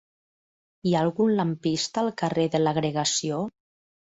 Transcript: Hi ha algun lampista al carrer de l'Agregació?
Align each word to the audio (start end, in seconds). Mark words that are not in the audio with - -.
Hi 0.91 0.95
ha 0.95 1.03
algun 1.07 1.35
lampista 1.41 2.03
al 2.05 2.11
carrer 2.23 2.49
de 2.57 2.63
l'Agregació? 2.65 3.45